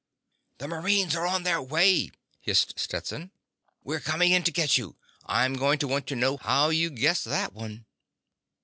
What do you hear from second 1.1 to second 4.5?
are on their way," hissed Stetson. _"We're coming in